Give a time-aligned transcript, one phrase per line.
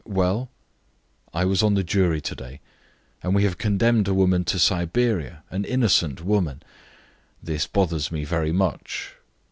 [0.03, 0.49] Well?"
[1.31, 2.59] "I was on the jury to day,
[3.21, 6.63] and we have condemned a woman to Siberia, an innocent woman.
[7.43, 9.13] This bothers me very much."